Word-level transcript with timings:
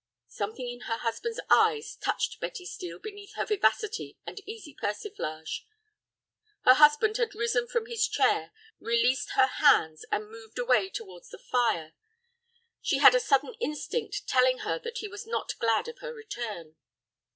Something 0.29 0.67
in 0.67 0.79
her 0.89 0.97
husband's 0.97 1.39
eyes 1.51 1.95
touched 1.95 2.39
Betty 2.39 2.65
Steel 2.65 2.97
beneath 2.97 3.33
her 3.35 3.45
vivacity 3.45 4.17
and 4.25 4.41
easy 4.49 4.73
persiflage. 4.73 5.67
Her 6.63 6.73
husband 6.73 7.17
had 7.17 7.35
risen 7.35 7.67
from 7.67 7.85
his 7.85 8.07
chair, 8.07 8.51
released 8.79 9.33
her 9.35 9.45
hands, 9.45 10.03
and 10.11 10.27
moved 10.31 10.57
away 10.57 10.89
towards 10.89 11.29
the 11.29 11.37
fire. 11.37 11.93
She 12.81 12.97
had 12.97 13.13
a 13.13 13.19
sudden 13.19 13.53
instinct 13.59 14.27
telling 14.27 14.61
her 14.65 14.79
that 14.79 14.97
he 14.97 15.07
was 15.07 15.27
not 15.27 15.53
glad 15.59 15.87
of 15.87 15.99
her 15.99 16.11
return. 16.11 16.77